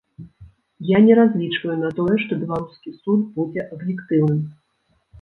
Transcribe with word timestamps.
Я 0.95 1.01
не 1.07 1.17
разлічваю 1.19 1.77
на 1.83 1.93
тое, 2.01 2.15
што 2.25 2.41
беларускі 2.41 2.97
суд 3.01 3.19
будзе 3.39 3.71
аб'ектыўным. 3.73 4.45